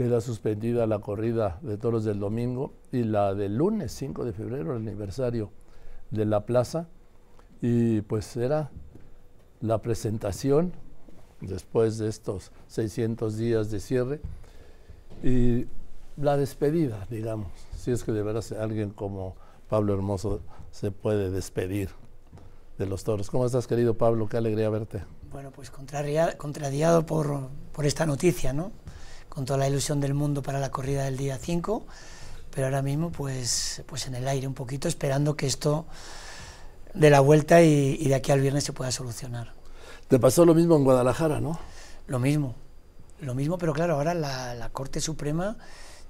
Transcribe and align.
queda 0.00 0.22
suspendida 0.22 0.86
la 0.86 1.00
corrida 1.00 1.58
de 1.60 1.76
toros 1.76 2.04
del 2.04 2.20
domingo 2.20 2.72
y 2.90 3.02
la 3.02 3.34
del 3.34 3.58
lunes 3.58 3.92
5 3.92 4.24
de 4.24 4.32
febrero, 4.32 4.74
el 4.74 4.88
aniversario 4.88 5.50
de 6.10 6.24
la 6.24 6.46
plaza. 6.46 6.88
Y 7.60 8.00
pues 8.00 8.34
era 8.38 8.70
la 9.60 9.82
presentación 9.82 10.72
después 11.42 11.98
de 11.98 12.08
estos 12.08 12.50
600 12.68 13.36
días 13.36 13.70
de 13.70 13.78
cierre 13.78 14.22
y 15.22 15.66
la 16.16 16.38
despedida, 16.38 17.06
digamos, 17.10 17.48
si 17.76 17.90
es 17.90 18.02
que 18.02 18.12
de 18.12 18.22
veras 18.22 18.52
alguien 18.52 18.92
como 18.92 19.36
Pablo 19.68 19.92
Hermoso 19.92 20.40
se 20.70 20.92
puede 20.92 21.30
despedir 21.30 21.90
de 22.78 22.86
los 22.86 23.04
toros. 23.04 23.28
¿Cómo 23.28 23.44
estás, 23.44 23.66
querido 23.66 23.92
Pablo? 23.98 24.30
Qué 24.30 24.38
alegría 24.38 24.70
verte. 24.70 25.02
Bueno, 25.30 25.50
pues 25.50 25.70
contrariado 25.70 27.04
por, 27.04 27.50
por 27.74 27.84
esta 27.84 28.06
noticia, 28.06 28.54
¿no? 28.54 28.72
Con 29.30 29.46
toda 29.46 29.58
la 29.58 29.68
ilusión 29.68 30.00
del 30.00 30.12
mundo 30.12 30.42
para 30.42 30.60
la 30.60 30.70
corrida 30.70 31.04
del 31.04 31.16
día 31.16 31.38
5, 31.38 31.86
pero 32.54 32.66
ahora 32.66 32.82
mismo 32.82 33.10
pues, 33.10 33.82
pues 33.86 34.06
en 34.06 34.16
el 34.16 34.28
aire 34.28 34.46
un 34.46 34.54
poquito, 34.54 34.88
esperando 34.88 35.36
que 35.36 35.46
esto 35.46 35.86
de 36.92 37.08
la 37.08 37.20
vuelta 37.20 37.62
y, 37.62 37.96
de 38.08 38.14
aquí 38.14 38.32
al 38.32 38.40
viernes 38.40 38.64
se 38.64 38.72
pueda 38.72 38.90
solucionar. 38.92 39.54
Te 40.08 40.18
pasó 40.18 40.44
lo 40.44 40.54
mismo 40.54 40.76
en 40.76 40.84
Guadalajara, 40.84 41.40
¿no? 41.40 41.58
Lo 42.06 42.18
mismo, 42.18 42.56
lo 43.20 43.34
mismo, 43.34 43.56
pero 43.56 43.72
claro, 43.72 43.94
ahora 43.94 44.12
la, 44.12 44.68
Corte 44.72 45.00
Suprema 45.00 45.56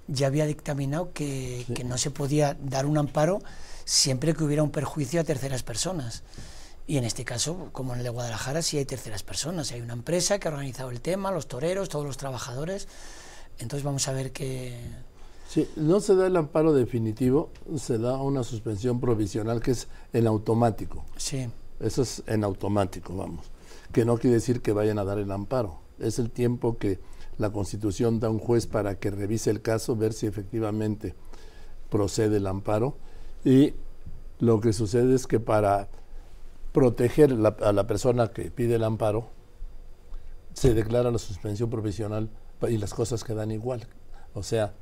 ya 0.09 0.27
había 0.27 0.47
dictaminado 0.47 1.13
que, 1.13 1.67
que, 1.75 1.85
no 1.85 1.99
se 1.99 2.11
podía 2.11 2.57
dar 2.61 2.87
un 2.87 2.97
amparo 2.99 3.43
siempre 3.85 4.35
que 4.35 4.43
hubiera 4.43 4.63
un 4.63 4.71
perjuicio 4.71 5.21
a 5.21 5.25
terceras 5.25 5.63
personas. 5.63 6.23
Y 6.87 6.97
en 6.97 7.05
este 7.05 7.25
caso, 7.25 7.69
como 7.73 7.93
en 7.93 7.99
el 7.99 8.05
de 8.05 8.11
Guadalajara, 8.11 8.63
sí 8.63 8.79
hay 8.79 8.85
terceras 8.85 9.23
personas. 9.23 9.71
Hay 9.73 9.81
una 9.81 9.93
empresa 9.93 10.39
que 10.39 10.49
ha 10.49 10.51
organizado 10.51 10.91
el 10.91 11.01
tema, 11.01 11.31
los 11.31 11.47
toreros, 11.47 11.89
todos 11.89 12.05
los 12.05 12.17
trabajadores. 12.17 12.89
Entonces 13.59 13.85
vamos 13.85 14.09
a 14.09 14.13
ver 14.13 14.33
qué, 14.33 14.77
Sí, 15.51 15.69
no 15.75 15.99
se 15.99 16.15
da 16.15 16.29
el 16.29 16.37
amparo 16.37 16.73
definitivo, 16.73 17.51
se 17.77 17.99
da 17.99 18.23
una 18.23 18.45
suspensión 18.45 19.01
provisional 19.01 19.61
que 19.61 19.73
es 19.73 19.89
en 20.13 20.29
automático. 20.29 21.05
Sí. 21.17 21.49
Eso 21.81 22.03
es 22.03 22.23
en 22.29 22.45
automático, 22.45 23.17
vamos. 23.17 23.47
Que 23.91 24.05
no 24.05 24.17
quiere 24.17 24.35
decir 24.35 24.63
que 24.63 24.73
vayan 24.73 25.01
a 25.01 25.05
dar 25.05 25.19
el 25.19 25.33
amparo. 25.33 25.81
Es 25.99 26.21
el 26.21 26.31
tiempo 26.31 26.79
que 26.79 27.01
la 27.37 27.51
Constitución 27.51 28.21
da 28.21 28.29
a 28.29 28.31
un 28.31 28.39
juez 28.39 28.69
para 28.69 29.01
que 29.01 29.11
revise 29.11 29.51
el 29.51 29.61
caso, 29.61 29.97
ver 29.97 30.13
si 30.13 30.29
efectivamente 30.29 31.17
procede 31.89 32.37
el 32.37 32.47
amparo. 32.47 32.97
Y 33.45 33.75
lo 34.39 34.61
que 34.61 34.73
sucede 34.73 35.17
es 35.17 35.27
que 35.27 35.41
para 35.41 35.89
proteger 36.73 37.37
a 37.61 37.73
la 37.73 37.87
persona 37.87 38.29
que 38.29 38.51
pide 38.51 38.77
el 38.77 38.85
amparo, 38.85 39.31
se 40.53 40.75
declara 40.75 41.11
la 41.11 41.19
suspensión 41.19 41.71
provisional 41.71 42.31
y 42.69 42.77
las 42.77 42.95
cosas 42.95 43.25
quedan 43.25 43.51
igual. 43.51 43.87
O 44.35 44.43
sea, 44.43 44.75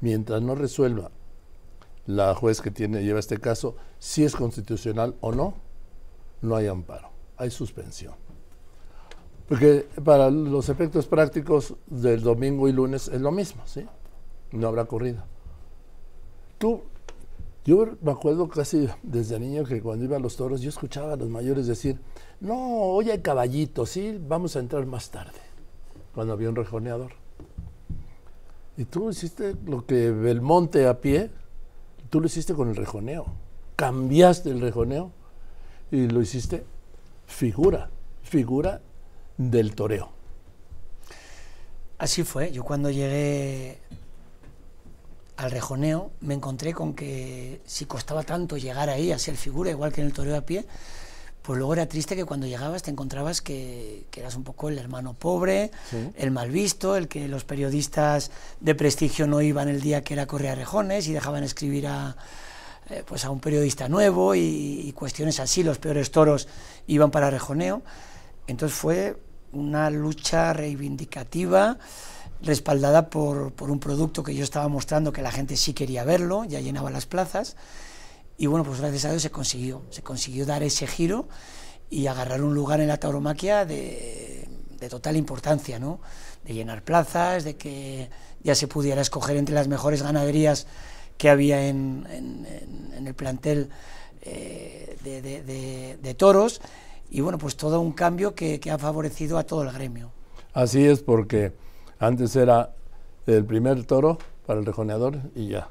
mientras 0.00 0.42
no 0.42 0.54
resuelva 0.54 1.10
la 2.06 2.34
juez 2.34 2.60
que 2.60 2.70
tiene, 2.70 3.04
lleva 3.04 3.20
este 3.20 3.38
caso 3.38 3.76
si 3.98 4.24
es 4.24 4.34
constitucional 4.34 5.16
o 5.20 5.32
no, 5.32 5.54
no 6.40 6.56
hay 6.56 6.66
amparo, 6.66 7.10
hay 7.36 7.50
suspensión. 7.50 8.14
Porque 9.48 9.86
para 10.04 10.30
los 10.30 10.68
efectos 10.68 11.06
prácticos 11.06 11.74
del 11.86 12.22
domingo 12.22 12.68
y 12.68 12.72
lunes 12.72 13.08
es 13.08 13.20
lo 13.20 13.30
mismo, 13.30 13.62
¿sí? 13.66 13.86
No 14.50 14.68
habrá 14.68 14.86
corrida. 14.86 15.26
Tú, 16.58 16.82
yo 17.64 17.86
me 18.00 18.10
acuerdo 18.10 18.48
casi 18.48 18.88
desde 19.02 19.38
niño 19.38 19.64
que 19.64 19.80
cuando 19.80 20.04
iba 20.04 20.16
a 20.16 20.20
los 20.20 20.36
toros, 20.36 20.60
yo 20.60 20.68
escuchaba 20.68 21.12
a 21.12 21.16
los 21.16 21.28
mayores 21.28 21.66
decir, 21.66 22.00
no, 22.40 22.56
hoy 22.56 23.10
hay 23.10 23.20
caballitos, 23.20 23.90
sí, 23.90 24.18
vamos 24.20 24.56
a 24.56 24.60
entrar 24.60 24.84
más 24.86 25.10
tarde, 25.10 25.38
cuando 26.14 26.32
había 26.32 26.48
un 26.48 26.56
rejoneador. 26.56 27.12
Y 28.76 28.84
tú 28.84 29.10
hiciste 29.10 29.54
lo 29.66 29.86
que 29.86 30.10
Belmonte 30.10 30.86
a 30.86 31.00
pie, 31.00 31.30
tú 32.10 32.20
lo 32.20 32.26
hiciste 32.26 32.54
con 32.54 32.68
el 32.68 32.76
rejoneo. 32.76 33.26
Cambiaste 33.76 34.50
el 34.50 34.60
rejoneo 34.60 35.12
y 35.90 36.08
lo 36.08 36.22
hiciste 36.22 36.64
figura, 37.26 37.90
figura 38.22 38.80
del 39.36 39.74
toreo. 39.74 40.10
Así 41.98 42.24
fue. 42.24 42.50
Yo 42.50 42.64
cuando 42.64 42.90
llegué 42.90 43.78
al 45.42 45.50
rejoneo 45.50 46.12
me 46.20 46.34
encontré 46.34 46.72
con 46.72 46.94
que 46.94 47.60
si 47.66 47.86
costaba 47.86 48.22
tanto 48.22 48.56
llegar 48.56 48.88
ahí 48.88 49.12
a 49.12 49.18
ser 49.18 49.36
figura, 49.36 49.70
igual 49.70 49.92
que 49.92 50.00
en 50.00 50.06
el 50.06 50.12
toreo 50.12 50.36
a 50.36 50.42
pie, 50.42 50.66
pues 51.42 51.58
luego 51.58 51.72
era 51.72 51.86
triste 51.86 52.14
que 52.14 52.24
cuando 52.24 52.46
llegabas 52.46 52.84
te 52.84 52.92
encontrabas 52.92 53.40
que, 53.42 54.06
eras 54.16 54.36
un 54.36 54.44
poco 54.44 54.68
el 54.68 54.78
hermano 54.78 55.14
pobre, 55.14 55.72
el 56.16 56.30
mal 56.30 56.50
visto, 56.50 56.96
el 56.96 57.08
que 57.08 57.26
los 57.26 57.44
periodistas 57.44 58.30
de 58.60 58.76
prestigio 58.76 59.26
no 59.26 59.42
iban 59.42 59.68
el 59.68 59.80
día 59.80 60.04
que 60.04 60.14
era 60.14 60.26
Correa 60.26 60.54
Rejones 60.54 61.08
y 61.08 61.12
dejaban 61.12 61.42
escribir 61.42 61.88
a, 61.88 62.16
eh, 62.88 63.02
pues 63.04 63.24
a 63.24 63.30
un 63.30 63.40
periodista 63.40 63.88
nuevo 63.88 64.36
y, 64.36 64.92
cuestiones 64.96 65.40
así, 65.40 65.64
los 65.64 65.78
peores 65.78 66.12
toros 66.12 66.46
iban 66.86 67.10
para 67.10 67.30
Rejoneo. 67.30 67.82
Entonces 68.46 68.78
fue 68.78 69.16
una 69.50 69.90
lucha 69.90 70.52
reivindicativa 70.52 71.78
respaldada 72.42 73.08
por, 73.10 73.52
por 73.52 73.70
un 73.70 73.78
producto 73.78 74.22
que 74.22 74.34
yo 74.34 74.44
estaba 74.44 74.68
mostrando 74.68 75.12
que 75.12 75.22
la 75.22 75.30
gente 75.30 75.56
sí 75.56 75.72
quería 75.72 76.04
verlo, 76.04 76.44
ya 76.44 76.60
llenaba 76.60 76.90
las 76.90 77.06
plazas 77.06 77.56
y 78.42 78.46
bueno, 78.46 78.64
pues 78.64 78.80
gracias 78.80 79.04
a 79.04 79.10
Dios 79.10 79.22
se 79.22 79.30
consiguió, 79.30 79.82
se 79.90 80.02
consiguió 80.02 80.46
dar 80.46 80.62
ese 80.62 80.86
giro 80.86 81.28
y 81.90 82.06
agarrar 82.06 82.42
un 82.42 82.54
lugar 82.54 82.80
en 82.80 82.88
la 82.88 82.96
tauromaquia 82.96 83.64
de, 83.64 84.48
total 84.90 85.16
importancia, 85.16 85.78
¿no? 85.78 86.00
De 86.44 86.54
llenar 86.54 86.82
plazas, 86.82 87.44
de 87.44 87.54
que 87.54 88.10
ya 88.42 88.56
se 88.56 88.66
pudiera 88.66 89.00
escoger 89.00 89.36
entre 89.36 89.54
las 89.54 89.68
mejores 89.68 90.02
ganaderías 90.02 90.66
que 91.18 91.30
había 91.30 91.68
en, 91.68 92.46
el 93.06 93.14
plantel 93.14 93.68
eh, 94.22 94.96
de, 96.02 96.14
toros 96.14 96.60
y 97.10 97.20
bueno, 97.20 97.38
pues 97.38 97.56
todo 97.56 97.80
un 97.80 97.92
cambio 97.92 98.34
que, 98.34 98.58
que 98.58 98.70
ha 98.72 98.78
favorecido 98.78 99.38
a 99.38 99.44
todo 99.44 99.62
el 99.62 99.70
gremio. 99.70 100.10
Así 100.52 100.84
es, 100.84 101.00
porque 101.00 101.52
antes 102.02 102.34
era 102.34 102.74
el 103.26 103.44
primer 103.44 103.84
toro 103.84 104.18
para 104.44 104.58
el 104.58 104.66
rejoneador 104.66 105.18
y 105.34 105.48
ya. 105.48 105.68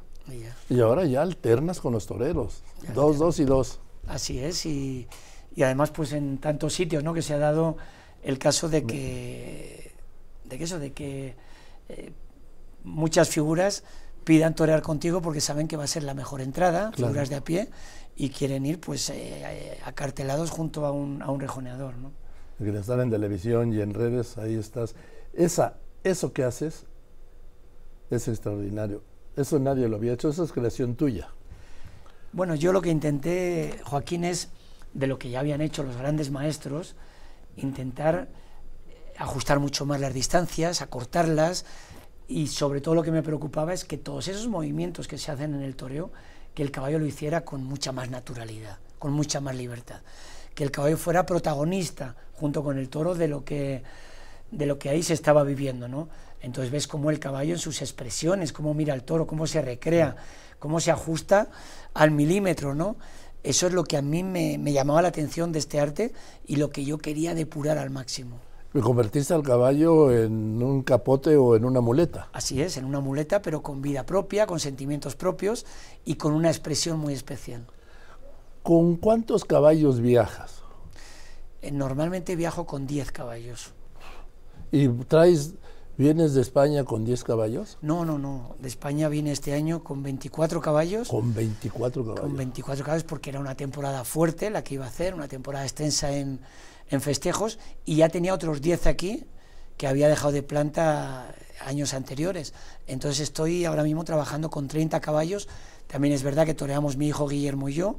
Y, 0.69 0.79
ahora 0.79 1.03
ya 1.05 1.21
alternas 1.23 1.81
con 1.81 1.91
los 1.91 2.05
toreros, 2.07 2.63
dos, 2.95 3.17
dos 3.17 3.39
y 3.39 3.43
dos. 3.43 3.79
Así 4.07 4.39
es, 4.39 4.65
y, 4.65 5.07
además 5.57 5.91
pues 5.91 6.13
en 6.13 6.37
tantos 6.37 6.73
sitios, 6.73 7.03
¿no? 7.03 7.13
Que 7.13 7.21
se 7.21 7.33
ha 7.33 7.37
dado 7.37 7.75
el 8.23 8.39
caso 8.39 8.69
de 8.69 8.85
que, 8.85 9.91
de 10.45 10.57
que 10.57 10.63
eso, 10.63 10.79
de 10.79 10.93
que 10.93 11.35
eh, 11.89 12.13
muchas 12.85 13.27
figuras 13.27 13.83
pidan 14.23 14.55
torear 14.55 14.81
contigo 14.81 15.21
porque 15.21 15.41
saben 15.41 15.67
que 15.67 15.75
va 15.75 15.83
a 15.83 15.87
ser 15.87 16.03
la 16.03 16.13
mejor 16.13 16.39
entrada, 16.39 16.93
figuras 16.93 17.29
de 17.29 17.35
a 17.35 17.43
pie, 17.43 17.69
y 18.15 18.29
quieren 18.29 18.65
ir 18.65 18.79
pues 18.79 19.09
eh, 19.09 19.77
acartelados 19.83 20.49
junto 20.49 20.85
a 20.85 20.91
un, 20.91 21.21
a 21.21 21.29
un 21.29 21.41
rejoneador, 21.41 21.97
¿no? 21.97 22.13
Que 22.57 22.69
estar 22.77 22.99
en 22.99 23.09
televisión 23.09 23.73
y 23.73 23.81
en 23.81 23.93
redes, 23.93 24.37
ahí 24.37 24.55
estás. 24.55 24.95
Esa, 25.33 25.77
eso 26.03 26.33
que 26.33 26.43
haces 26.43 26.85
es 28.09 28.27
extraordinario. 28.27 29.03
Eso 29.35 29.59
nadie 29.59 29.87
lo 29.87 29.95
había 29.95 30.13
hecho, 30.13 30.29
eso 30.29 30.43
es 30.43 30.51
creación 30.51 30.95
tuya. 30.95 31.29
Bueno, 32.33 32.55
yo 32.55 32.73
lo 32.73 32.81
que 32.81 32.89
intenté, 32.89 33.79
Joaquín, 33.83 34.23
es 34.23 34.49
de 34.93 35.07
lo 35.07 35.17
que 35.17 35.29
ya 35.29 35.39
habían 35.39 35.61
hecho 35.61 35.83
los 35.83 35.97
grandes 35.97 36.31
maestros, 36.31 36.95
intentar 37.55 38.29
ajustar 39.17 39.59
mucho 39.59 39.85
más 39.85 39.99
las 39.99 40.13
distancias, 40.13 40.81
acortarlas 40.81 41.65
y 42.27 42.47
sobre 42.47 42.81
todo 42.81 42.95
lo 42.95 43.03
que 43.03 43.11
me 43.11 43.23
preocupaba 43.23 43.73
es 43.73 43.85
que 43.85 43.97
todos 43.97 44.27
esos 44.27 44.47
movimientos 44.47 45.07
que 45.07 45.17
se 45.17 45.31
hacen 45.31 45.53
en 45.53 45.61
el 45.61 45.75
toreo, 45.75 46.11
que 46.53 46.63
el 46.63 46.71
caballo 46.71 46.99
lo 46.99 47.05
hiciera 47.05 47.41
con 47.41 47.63
mucha 47.63 47.91
más 47.91 48.09
naturalidad, 48.09 48.79
con 48.99 49.13
mucha 49.13 49.39
más 49.41 49.55
libertad, 49.55 50.01
que 50.55 50.63
el 50.63 50.71
caballo 50.71 50.97
fuera 50.97 51.25
protagonista 51.25 52.15
junto 52.33 52.63
con 52.63 52.77
el 52.77 52.89
toro 52.89 53.15
de 53.15 53.27
lo 53.27 53.43
que 53.43 53.83
de 54.51 54.65
lo 54.65 54.77
que 54.77 54.89
ahí 54.89 55.01
se 55.01 55.13
estaba 55.13 55.43
viviendo, 55.43 55.87
¿no? 55.87 56.09
Entonces 56.41 56.71
ves 56.71 56.87
cómo 56.87 57.09
el 57.09 57.19
caballo 57.19 57.53
en 57.53 57.59
sus 57.59 57.81
expresiones, 57.81 58.53
cómo 58.53 58.73
mira 58.73 58.93
al 58.93 59.03
toro, 59.03 59.27
cómo 59.27 59.47
se 59.47 59.61
recrea, 59.61 60.15
cómo 60.59 60.79
se 60.79 60.91
ajusta 60.91 61.49
al 61.93 62.11
milímetro, 62.11 62.75
¿no? 62.75 62.97
Eso 63.43 63.67
es 63.67 63.73
lo 63.73 63.83
que 63.83 63.97
a 63.97 64.01
mí 64.01 64.23
me, 64.23 64.57
llamaba 64.71 65.01
la 65.01 65.07
atención 65.07 65.51
de 65.51 65.59
este 65.59 65.79
arte 65.79 66.13
y 66.45 66.57
lo 66.57 66.69
que 66.69 66.85
yo 66.85 66.97
quería 66.97 67.33
depurar 67.33 67.77
al 67.77 67.89
máximo. 67.89 68.37
¿Me 68.73 68.81
convertiste 68.81 69.33
al 69.33 69.43
caballo 69.43 70.11
en 70.11 70.61
un 70.63 70.83
capote 70.83 71.35
o 71.35 71.55
en 71.55 71.65
una 71.65 71.81
muleta? 71.81 72.29
Así 72.31 72.61
es, 72.61 72.77
en 72.77 72.85
una 72.85 73.01
muleta, 73.01 73.41
pero 73.41 73.61
con 73.61 73.81
vida 73.81 74.05
propia, 74.05 74.45
con 74.45 74.59
sentimientos 74.59 75.15
propios 75.15 75.65
y 76.05 76.15
con 76.15 76.33
una 76.33 76.49
expresión 76.49 76.99
muy 76.99 77.13
especial. 77.13 77.65
¿Con 78.63 78.95
cuántos 78.95 79.43
caballos 79.43 79.99
viajas? 79.99 80.61
Eh, 81.61 81.71
normalmente 81.71 82.35
viajo 82.35 82.65
con 82.65 82.87
10 82.87 83.11
caballos. 83.11 83.73
¿Y 84.71 84.87
traes 84.87 85.53
¿Vienes 85.97 86.33
de 86.33 86.41
España 86.41 86.83
con 86.83 87.05
10 87.05 87.23
caballos? 87.23 87.77
No, 87.81 88.05
no, 88.05 88.17
no. 88.17 88.55
De 88.59 88.67
España 88.67 89.07
vine 89.07 89.31
este 89.31 89.53
año 89.53 89.83
con 89.83 90.01
24 90.01 90.59
caballos. 90.59 91.09
¿Con 91.09 91.31
24 91.31 92.03
caballos? 92.03 92.21
Con 92.21 92.35
24 92.35 92.83
caballos 92.83 93.03
porque 93.03 93.29
era 93.29 93.39
una 93.39 93.55
temporada 93.55 94.03
fuerte 94.03 94.49
la 94.49 94.63
que 94.63 94.75
iba 94.75 94.85
a 94.85 94.87
hacer, 94.87 95.13
una 95.13 95.27
temporada 95.27 95.63
extensa 95.63 96.11
en, 96.11 96.39
en 96.89 97.01
festejos. 97.01 97.59
Y 97.85 97.97
ya 97.97 98.09
tenía 98.09 98.33
otros 98.33 98.61
10 98.61 98.87
aquí 98.87 99.25
que 99.77 99.85
había 99.85 100.07
dejado 100.07 100.31
de 100.31 100.41
planta 100.41 101.35
años 101.65 101.93
anteriores. 101.93 102.53
Entonces 102.87 103.19
estoy 103.19 103.65
ahora 103.65 103.83
mismo 103.83 104.03
trabajando 104.03 104.49
con 104.49 104.67
30 104.67 104.99
caballos. 105.01 105.47
También 105.87 106.13
es 106.13 106.23
verdad 106.23 106.45
que 106.45 106.53
toreamos 106.53 106.97
mi 106.97 107.09
hijo 107.09 107.27
Guillermo 107.27 107.69
y 107.69 107.73
yo, 107.73 107.97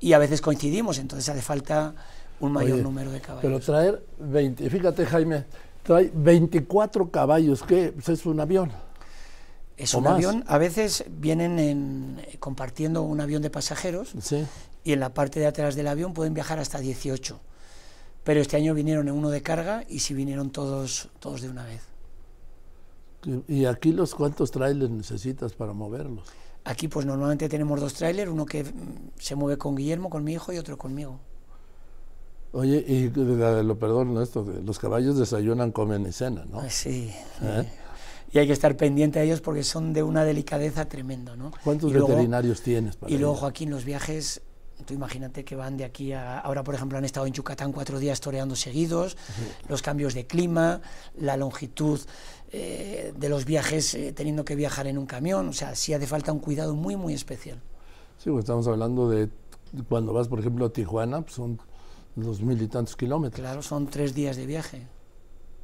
y 0.00 0.12
a 0.12 0.18
veces 0.18 0.40
coincidimos, 0.40 0.98
entonces 0.98 1.28
hace 1.28 1.40
falta 1.40 1.94
un 2.40 2.52
mayor 2.52 2.78
número 2.78 3.12
de 3.12 3.20
caballos. 3.20 3.42
Pero 3.42 3.60
traer 3.60 4.04
20, 4.18 4.68
fíjate 4.68 5.06
Jaime, 5.06 5.44
trae 5.88 6.12
24 6.14 7.10
caballos, 7.10 7.62
¿qué? 7.62 7.92
Pues 7.94 8.10
es 8.10 8.26
un 8.26 8.40
avión. 8.40 8.70
Es 9.78 9.94
un 9.94 10.06
avión, 10.06 10.44
a 10.46 10.58
veces 10.58 11.06
vienen 11.08 11.58
en, 11.58 12.20
compartiendo 12.40 13.00
un 13.02 13.22
avión 13.22 13.40
de 13.40 13.48
pasajeros 13.48 14.12
y 14.84 14.92
en 14.92 15.00
la 15.00 15.14
parte 15.14 15.40
de 15.40 15.46
atrás 15.46 15.76
del 15.76 15.88
avión 15.88 16.12
pueden 16.12 16.34
viajar 16.34 16.58
hasta 16.58 16.78
18. 16.78 17.40
Pero 18.22 18.40
este 18.42 18.58
año 18.58 18.74
vinieron 18.74 19.08
en 19.08 19.14
uno 19.14 19.30
de 19.30 19.40
carga 19.40 19.82
y 19.88 20.00
sí 20.00 20.12
vinieron 20.12 20.50
todos, 20.50 21.08
todos 21.20 21.40
de 21.40 21.48
una 21.48 21.64
vez. 21.64 21.80
¿Y 23.48 23.64
aquí 23.64 23.92
los 23.92 24.14
cuántos 24.14 24.50
trailers 24.50 24.90
necesitas 24.90 25.54
para 25.54 25.72
moverlos? 25.72 26.28
Aquí 26.64 26.88
pues 26.88 27.06
normalmente 27.06 27.48
tenemos 27.48 27.80
dos 27.80 27.94
trailers, 27.94 28.30
uno 28.30 28.44
que 28.44 28.66
se 29.18 29.34
mueve 29.36 29.56
con 29.56 29.74
Guillermo, 29.74 30.10
con 30.10 30.22
mi 30.22 30.34
hijo, 30.34 30.52
y 30.52 30.58
otro 30.58 30.76
conmigo. 30.76 31.18
Oye, 32.52 32.84
y 32.86 33.10
lo 33.10 33.78
perdón, 33.78 34.20
esto, 34.22 34.46
los 34.64 34.78
caballos 34.78 35.18
desayunan, 35.18 35.70
comen 35.70 36.06
y 36.06 36.12
cenan, 36.12 36.50
¿no? 36.50 36.60
Pues 36.60 36.74
sí. 36.74 37.12
¿Eh? 37.42 37.68
y 38.32 38.38
hay 38.38 38.46
que 38.46 38.52
estar 38.52 38.76
pendiente 38.76 39.18
de 39.18 39.26
ellos 39.26 39.40
porque 39.40 39.62
son 39.62 39.92
de 39.92 40.02
una 40.02 40.24
delicadeza 40.24 40.86
tremenda, 40.86 41.36
¿no? 41.36 41.52
¿Cuántos 41.64 41.92
veterinarios 41.92 42.60
tienes? 42.60 42.96
Para 42.96 43.12
y 43.12 43.18
luego, 43.18 43.34
Joaquín, 43.34 43.70
los 43.70 43.84
viajes, 43.84 44.42
tú 44.84 44.94
imagínate 44.94 45.44
que 45.44 45.56
van 45.56 45.76
de 45.76 45.84
aquí 45.84 46.12
a... 46.12 46.38
Ahora, 46.38 46.62
por 46.62 46.74
ejemplo, 46.74 46.98
han 46.98 47.04
estado 47.04 47.26
en 47.26 47.32
Yucatán 47.32 47.72
cuatro 47.72 47.98
días 47.98 48.20
toreando 48.20 48.54
seguidos, 48.54 49.16
los 49.68 49.80
cambios 49.80 50.14
de 50.14 50.26
clima, 50.26 50.82
la 51.16 51.36
longitud 51.36 52.00
eh, 52.52 53.14
de 53.16 53.28
los 53.28 53.44
viajes 53.44 53.94
eh, 53.94 54.12
teniendo 54.12 54.44
que 54.44 54.54
viajar 54.54 54.86
en 54.86 54.98
un 54.98 55.06
camión, 55.06 55.48
o 55.48 55.52
sea, 55.52 55.74
sí 55.74 55.94
hace 55.94 56.06
falta 56.06 56.32
un 56.32 56.40
cuidado 56.40 56.74
muy, 56.74 56.96
muy 56.96 57.14
especial. 57.14 57.60
Sí, 58.18 58.30
pues 58.30 58.40
estamos 58.40 58.66
hablando 58.68 59.08
de 59.08 59.30
cuando 59.88 60.12
vas, 60.12 60.28
por 60.28 60.40
ejemplo, 60.40 60.66
a 60.66 60.72
Tijuana, 60.72 61.22
pues 61.22 61.34
son 61.34 61.58
dos 62.22 62.40
mil 62.40 62.60
y 62.60 62.68
tantos 62.68 62.96
kilómetros. 62.96 63.40
Claro, 63.40 63.62
son 63.62 63.88
tres 63.88 64.14
días 64.14 64.36
de 64.36 64.46
viaje. 64.46 64.86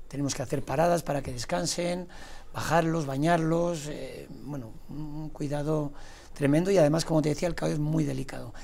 Tenemos 0.08 0.34
que 0.34 0.42
hacer 0.42 0.64
paradas 0.64 1.02
para 1.02 1.22
que 1.22 1.32
descansen, 1.32 2.08
bajarlos, 2.52 3.06
bañarlos, 3.06 3.88
eh, 3.88 4.28
bueno, 4.44 4.70
un 4.88 5.30
cuidado 5.30 5.92
tremendo 6.34 6.70
y 6.70 6.78
además, 6.78 7.04
como 7.04 7.22
te 7.22 7.30
decía, 7.30 7.48
el 7.48 7.54
caballo 7.54 7.74
es 7.74 7.80
muy 7.80 8.04
delicado. 8.04 8.54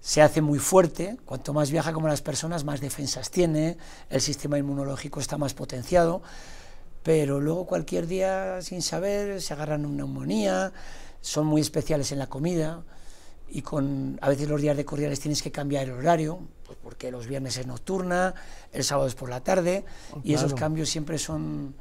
Se 0.00 0.22
hace 0.22 0.40
muy 0.42 0.58
fuerte, 0.58 1.16
cuanto 1.24 1.52
más 1.52 1.70
viaja 1.70 1.92
como 1.92 2.08
las 2.08 2.22
personas, 2.22 2.64
más 2.64 2.80
defensas 2.80 3.30
tiene, 3.30 3.78
el 4.10 4.20
sistema 4.20 4.58
inmunológico 4.58 5.20
está 5.20 5.38
más 5.38 5.54
potenciado, 5.54 6.22
pero 7.02 7.40
luego 7.40 7.66
cualquier 7.66 8.06
día, 8.06 8.60
sin 8.62 8.82
saber, 8.82 9.40
se 9.40 9.54
agarran 9.54 9.86
una 9.86 9.98
neumonía, 9.98 10.72
son 11.20 11.46
muy 11.46 11.60
especiales 11.60 12.12
en 12.12 12.18
la 12.18 12.28
comida 12.28 12.84
y 13.50 13.62
con 13.62 14.18
a 14.20 14.28
veces 14.28 14.48
los 14.48 14.60
días 14.60 14.76
de 14.76 14.84
corrida 14.84 15.08
les 15.08 15.20
tienes 15.20 15.42
que 15.42 15.50
cambiar 15.50 15.84
el 15.84 15.92
horario, 15.92 16.38
pues 16.64 16.78
porque 16.82 17.10
los 17.10 17.26
viernes 17.26 17.56
es 17.56 17.66
nocturna, 17.66 18.34
el 18.72 18.84
sábado 18.84 19.08
es 19.08 19.14
por 19.14 19.28
la 19.28 19.40
tarde, 19.42 19.84
oh, 20.12 20.20
y 20.22 20.34
esos 20.34 20.54
cambios 20.54 20.88
siempre 20.88 21.18
son 21.18 21.74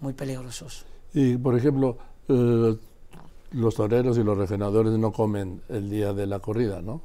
muy 0.00 0.12
peligrosos. 0.12 0.84
Y, 1.14 1.36
por 1.36 1.56
ejemplo, 1.56 1.96
eh, 2.28 2.76
los 3.52 3.74
toreros 3.74 4.18
y 4.18 4.22
los 4.22 4.36
regenadores 4.36 4.92
no 4.98 5.12
comen 5.12 5.62
el 5.68 5.88
día 5.88 6.12
de 6.12 6.26
la 6.26 6.40
corrida, 6.40 6.82
¿no? 6.82 7.00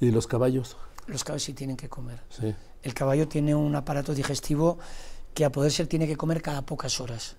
¿Y 0.00 0.10
los 0.10 0.26
caballos? 0.26 0.76
Los 1.06 1.22
caballos 1.22 1.44
sí 1.44 1.52
tienen 1.52 1.76
que 1.76 1.88
comer. 1.88 2.20
Sí. 2.30 2.54
El 2.82 2.94
caballo 2.94 3.28
tiene 3.28 3.54
un 3.54 3.74
aparato 3.76 4.14
digestivo 4.14 4.78
que 5.32 5.44
a 5.44 5.52
poder 5.52 5.70
ser 5.70 5.86
tiene 5.86 6.06
que 6.06 6.16
comer 6.16 6.42
cada 6.42 6.62
pocas 6.62 7.00
horas. 7.00 7.36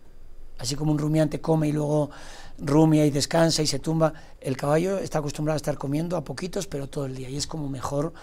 Así 0.57 0.75
como 0.75 0.91
un 0.91 0.97
rumiante 0.97 1.41
come 1.41 1.67
y 1.67 1.71
luego 1.71 2.09
rumia 2.57 3.05
y 3.05 3.11
descansa 3.11 3.61
y 3.61 3.67
se 3.67 3.79
tumba, 3.79 4.13
el 4.39 4.55
caballo 4.55 4.97
está 4.99 5.19
acostumbrado 5.19 5.55
a 5.55 5.57
estar 5.57 5.77
comiendo 5.77 6.15
a 6.15 6.23
poquitos, 6.23 6.67
pero 6.67 6.87
todo 6.87 7.05
el 7.05 7.15
día, 7.15 7.29
y 7.29 7.37
es 7.37 7.47
como 7.47 7.69
mejor 7.69 8.13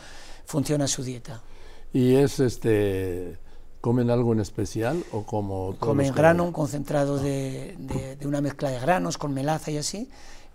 funciona 0.46 0.87
su 0.87 1.02
dieta. 1.02 1.43
¿Y 1.93 2.14
es 2.14 2.40
este 2.40 3.38
comen 3.81 4.11
algo 4.11 4.32
en 4.32 4.40
especial 4.40 5.05
o 5.11 5.25
como 5.25 5.76
comen 5.79 6.14
grano, 6.14 6.44
un 6.44 6.52
concentrado 6.52 7.19
de, 7.19 7.75
de, 7.79 8.26
una 8.26 8.40
mezcla 8.40 8.70
de 8.70 8.79
granos 8.79 9.19
con 9.19 9.34
melaza 9.34 9.73
y 9.73 9.76
así, 9.76 10.08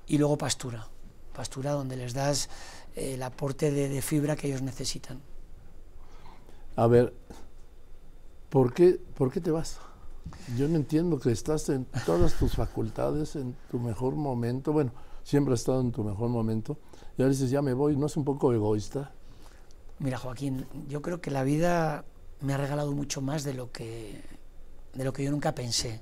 y 0.08 0.18
luego 0.18 0.38
pastura, 0.38 0.88
pastura 1.36 1.74
donde 1.74 1.98
les 1.98 2.14
das 2.14 2.50
eh, 2.96 3.16
el 3.16 3.24
aporte 3.24 3.70
de, 3.70 3.90
de 3.90 4.02
fibra 4.02 4.36
que 4.38 4.48
ellos 4.48 4.62
necesitan. 4.62 5.20
A 6.78 6.88
ver, 6.88 7.14
¿por 8.50 8.74
qué, 8.74 9.00
¿por 9.16 9.30
qué 9.32 9.42
te 9.42 9.52
vas? 9.52 9.78
Yo 10.56 10.68
no 10.68 10.76
entiendo 10.76 11.20
que 11.20 11.32
estás 11.32 11.70
en 11.70 11.86
todas 12.06 12.34
tus 12.34 12.56
facultades, 12.56 13.36
en 13.36 13.56
tu 13.70 13.80
mejor 13.80 14.16
momento. 14.16 14.74
Bueno, 14.74 14.92
siempre 15.24 15.54
has 15.54 15.62
estado 15.62 15.82
en 15.82 15.92
tu 15.92 16.04
mejor 16.04 16.30
momento. 16.30 16.78
Y 17.18 17.22
ahora 17.22 17.32
dices, 17.32 17.50
ya 17.50 17.62
me 17.62 17.74
voy. 17.74 17.96
¿No 17.98 18.06
es 18.06 18.18
un 18.18 18.24
poco 18.24 18.54
egoísta? 18.54 19.12
Mira, 20.00 20.18
Joaquín, 20.18 20.68
yo 20.88 21.02
creo 21.02 21.22
que 21.22 21.32
la 21.32 21.44
vida 21.44 22.06
me 22.42 22.54
ha 22.54 22.58
regalado 22.58 22.92
mucho 22.92 23.22
más 23.22 23.44
de 23.44 23.54
lo 23.54 23.72
que, 23.72 24.24
de 24.94 25.04
lo 25.04 25.12
que 25.12 25.24
yo 25.24 25.32
nunca 25.32 25.56
pensé. 25.56 26.02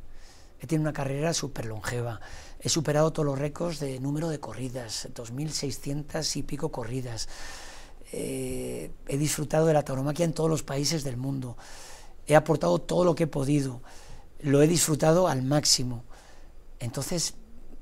He 0.60 0.68
tenido 0.68 0.84
una 0.84 0.94
carrera 0.94 1.34
súper 1.34 1.66
longeva. 1.66 2.20
He 2.60 2.70
superado 2.70 3.12
todos 3.12 3.26
los 3.26 3.40
récords 3.40 3.80
de 3.80 4.00
número 4.00 4.30
de 4.30 4.40
corridas, 4.40 5.10
2.600 5.14 6.36
y 6.36 6.44
pico 6.44 6.72
corridas. 6.72 7.28
Eh, 8.12 8.92
he 9.08 9.18
disfrutado 9.18 9.66
de 9.66 9.74
la 9.74 9.84
tauromaquia 9.84 10.26
en 10.26 10.34
todos 10.34 10.50
los 10.50 10.64
países 10.64 11.04
del 11.04 11.18
mundo. 11.18 11.58
He 12.28 12.36
aportado 12.36 12.80
todo 12.80 13.04
lo 13.04 13.16
que 13.16 13.24
he 13.24 13.28
podido 13.28 13.82
lo 14.46 14.62
he 14.62 14.68
disfrutado 14.68 15.28
al 15.28 15.42
máximo. 15.42 16.04
Entonces, 16.80 17.34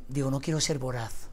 digo, 0.08 0.32
no 0.32 0.40
quiero 0.40 0.62
ser 0.62 0.80
voraz, 0.80 1.30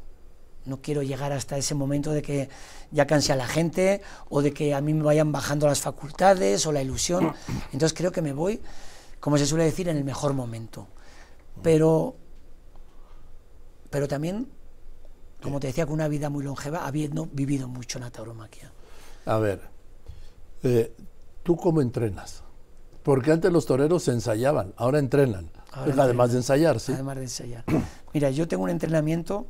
no 0.65 0.83
quiero 0.83 1.03
llegar 1.03 1.33
hasta 1.33 1.57
ese 1.57 1.75
momento 1.75 2.11
de 2.11 2.21
que 2.21 2.49
ya 2.91 3.07
canse 3.07 3.33
a 3.33 3.37
la 3.37 3.47
gente 3.47 4.03
o 4.29 4.43
de 4.43 4.53
que 4.53 4.75
a 4.75 4.81
mí 4.81 4.93
me 4.93 5.05
vayan 5.05 5.31
bajando 5.31 5.69
las 5.69 5.81
facultades 5.81 6.67
o 6.67 6.73
la 6.73 6.83
ilusión. 6.83 7.33
Entonces 7.73 7.97
creo 7.97 8.11
que 8.11 8.23
me 8.23 8.33
voy, 8.33 8.61
como 9.21 9.39
se 9.39 9.47
suele 9.47 9.65
decir, 9.65 9.89
en 9.89 9.97
el 9.97 10.05
mejor 10.05 10.35
momento. 10.35 10.89
Pero, 11.63 12.17
pero 13.89 14.09
también, 14.09 14.49
como 15.41 15.61
te 15.61 15.69
decía, 15.69 15.87
con 15.87 15.95
una 15.95 16.09
vida 16.09 16.29
muy 16.29 16.43
longeva, 16.43 16.87
habiendo 16.87 17.27
vivido 17.27 17.69
mucho 17.69 17.99
en 17.99 18.05
la 18.05 18.11
tauromaquia. 18.11 18.73
A 19.27 19.39
ver, 19.39 19.61
eh, 20.65 20.93
¿tú 21.45 21.57
cómo 21.57 21.81
entrenas? 21.83 22.43
Porque 23.03 23.33
antes 23.33 23.51
los 23.53 23.67
toreros 23.67 24.05
se 24.05 24.13
ensayaban, 24.13 24.75
ahora 24.77 24.99
entrenan. 24.99 25.51
además 25.73 26.33
de 26.33 26.39
ensayar, 26.39 26.81
¿sí? 26.81 26.93
Además 26.93 27.17
de 27.17 27.23
ensayar. 27.23 27.65
Mira, 28.13 28.31
yo 28.31 28.47
tengo 28.47 28.65
un 28.65 28.71
entrenamiento, 28.71 29.47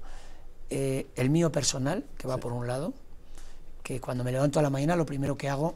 eh, 0.68 1.08
el 1.16 1.30
mío 1.30 1.50
personal, 1.50 2.04
que 2.16 2.28
va 2.28 2.36
por 2.36 2.52
un 2.52 2.66
lado, 2.66 2.94
que 3.82 4.00
cuando 4.00 4.22
me 4.22 4.32
levanto 4.32 4.58
a 4.58 4.62
la 4.62 4.70
mañana 4.70 4.94
lo 4.96 5.06
primero 5.06 5.36
que 5.36 5.48
hago, 5.48 5.74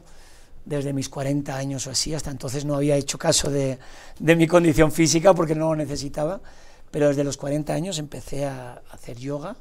desde 0.63 0.93
mis 0.93 1.09
40 1.09 1.55
años 1.55 1.85
o 1.87 1.91
así, 1.91 2.13
hasta 2.13 2.31
entonces 2.31 2.65
no 2.65 2.75
había 2.75 2.95
hecho 2.95 3.17
caso 3.17 3.51
de, 3.51 3.77
de 4.19 4.35
mi 4.35 4.47
condición 4.47 4.91
física 4.91 5.33
porque 5.33 5.53
no 5.53 5.69
lo 5.69 5.75
necesitaba, 5.75 6.41
pero 6.91 7.09
desde 7.09 7.23
los 7.23 7.37
40 7.37 7.73
años 7.73 7.99
empecé 7.99 8.45
a 8.45 8.81
hacer 8.91 9.17
yoga 9.17 9.57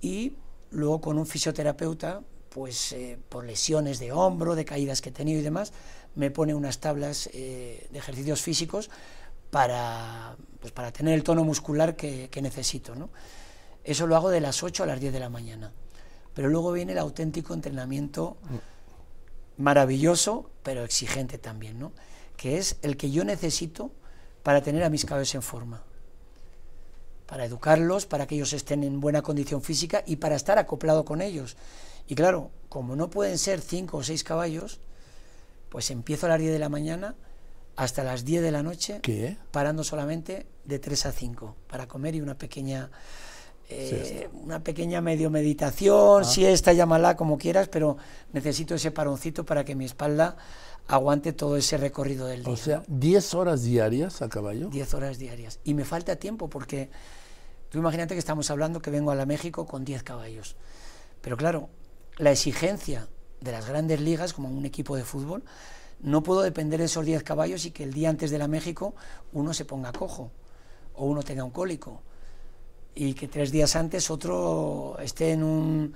y 0.00 0.34
luego 0.70 1.00
con 1.00 1.18
un 1.18 1.26
fisioterapeuta, 1.26 2.22
pues 2.48 2.92
eh, 2.92 3.18
por 3.28 3.44
lesiones 3.44 3.98
de 3.98 4.12
hombro, 4.12 4.54
de 4.54 4.64
caídas 4.64 5.00
que 5.00 5.10
he 5.10 5.12
tenido 5.12 5.40
y 5.40 5.42
demás, 5.42 5.72
me 6.14 6.30
pone 6.30 6.54
unas 6.54 6.78
tablas 6.78 7.30
eh, 7.32 7.88
de 7.90 7.98
ejercicios 7.98 8.42
físicos 8.42 8.90
para, 9.50 10.36
pues 10.60 10.72
para 10.72 10.92
tener 10.92 11.14
el 11.14 11.22
tono 11.22 11.44
muscular 11.44 11.96
que, 11.96 12.28
necesito. 12.42 12.94
¿no? 12.94 13.10
Eso 13.84 14.06
lo 14.06 14.16
hago 14.16 14.30
de 14.30 14.40
las 14.40 14.62
8 14.62 14.84
a 14.84 14.86
las 14.86 15.00
10 15.00 15.12
de 15.12 15.20
la 15.20 15.28
mañana. 15.28 15.72
Pero 16.34 16.48
luego 16.48 16.72
viene 16.72 16.92
el 16.92 16.98
auténtico 16.98 17.52
entrenamiento 17.54 18.36
maravilloso, 19.58 20.50
pero 20.62 20.84
exigente 20.84 21.38
también, 21.38 21.78
¿no? 21.78 21.92
que 22.36 22.58
es 22.58 22.76
el 22.82 22.96
que 22.96 23.10
yo 23.10 23.24
necesito 23.24 23.90
para 24.42 24.62
tener 24.62 24.82
a 24.82 24.90
mis 24.90 25.04
caballos 25.04 25.34
en 25.34 25.42
forma, 25.42 25.82
para 27.26 27.44
educarlos, 27.44 28.06
para 28.06 28.26
que 28.26 28.34
ellos 28.34 28.52
estén 28.52 28.82
en 28.82 29.00
buena 29.00 29.22
condición 29.22 29.62
física 29.62 30.02
y 30.06 30.16
para 30.16 30.36
estar 30.36 30.58
acoplado 30.58 31.04
con 31.04 31.20
ellos. 31.20 31.56
Y 32.08 32.14
claro, 32.14 32.50
como 32.68 32.96
no 32.96 33.10
pueden 33.10 33.38
ser 33.38 33.60
cinco 33.60 33.98
o 33.98 34.02
seis 34.02 34.24
caballos, 34.24 34.80
pues 35.72 35.90
empiezo 35.90 36.26
a 36.26 36.28
las 36.28 36.38
10 36.38 36.52
de 36.52 36.58
la 36.58 36.68
mañana 36.68 37.14
hasta 37.76 38.04
las 38.04 38.26
10 38.26 38.42
de 38.42 38.50
la 38.50 38.62
noche, 38.62 39.00
parando 39.50 39.84
solamente 39.84 40.46
de 40.66 40.78
3 40.78 41.06
a 41.06 41.12
5 41.12 41.56
para 41.66 41.88
comer 41.88 42.14
y 42.14 42.20
una 42.20 42.36
pequeña 42.36 42.90
eh, 43.70 44.28
una 44.34 44.62
pequeña 44.62 45.00
medio 45.00 45.30
meditación, 45.30 46.26
si 46.26 46.44
ah. 46.44 46.48
siesta, 46.48 46.74
llámala 46.74 47.16
como 47.16 47.38
quieras, 47.38 47.68
pero 47.68 47.96
necesito 48.34 48.74
ese 48.74 48.90
paroncito 48.90 49.46
para 49.46 49.64
que 49.64 49.74
mi 49.74 49.86
espalda 49.86 50.36
aguante 50.88 51.32
todo 51.32 51.56
ese 51.56 51.78
recorrido 51.78 52.26
del 52.26 52.44
día. 52.44 52.52
O 52.52 52.56
sea, 52.58 52.82
10 52.88 53.32
horas 53.32 53.62
diarias 53.62 54.20
a 54.20 54.28
caballo. 54.28 54.68
10 54.68 54.92
horas 54.92 55.18
diarias. 55.18 55.58
Y 55.64 55.72
me 55.72 55.86
falta 55.86 56.16
tiempo 56.16 56.50
porque 56.50 56.90
tú 57.70 57.78
imagínate 57.78 58.14
que 58.14 58.18
estamos 58.18 58.50
hablando 58.50 58.82
que 58.82 58.90
vengo 58.90 59.10
a 59.10 59.14
la 59.14 59.24
México 59.24 59.66
con 59.66 59.86
10 59.86 60.02
caballos. 60.02 60.54
Pero 61.22 61.38
claro, 61.38 61.70
la 62.18 62.30
exigencia 62.30 63.08
de 63.42 63.52
las 63.52 63.66
grandes 63.66 64.00
ligas, 64.00 64.32
como 64.32 64.48
un 64.48 64.64
equipo 64.64 64.96
de 64.96 65.04
fútbol, 65.04 65.42
No 66.00 66.22
puedo 66.22 66.42
depender 66.42 66.80
de 66.80 66.86
esos 66.86 67.06
10 67.06 67.22
caballos 67.22 67.64
y 67.64 67.70
que 67.70 67.84
el 67.84 67.92
día 67.92 68.10
antes 68.10 68.32
de 68.32 68.38
la 68.38 68.48
México 68.48 68.94
uno 69.32 69.54
se 69.54 69.64
ponga 69.64 69.92
cojo 69.92 70.32
o 70.94 71.06
uno 71.06 71.22
tenga 71.22 71.44
un 71.44 71.52
cólico 71.52 72.02
y 72.94 73.14
que 73.14 73.28
tres 73.28 73.52
días 73.52 73.76
antes 73.76 74.10
otro 74.10 74.96
esté 74.98 75.30
en 75.30 75.44
un 75.44 75.94